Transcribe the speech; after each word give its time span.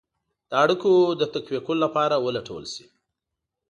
د 0.49 0.51
اړېکو 0.63 0.93
د 1.19 1.21
تقویه 1.33 1.61
کولو 1.65 1.81
لپاره 1.85 2.15
ولټول 2.25 2.63
شي. 2.73 2.85